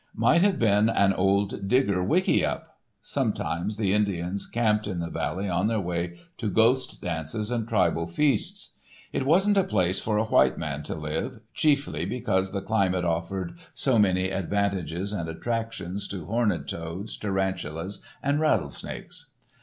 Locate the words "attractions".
15.29-16.07